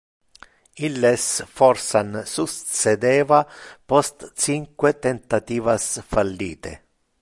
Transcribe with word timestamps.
Illes 0.87 1.25
forsan 1.57 2.09
succedeva 2.33 3.45
post 3.93 4.27
cinque 4.47 4.97
tentativas 5.09 5.89
fallite. 6.15 6.79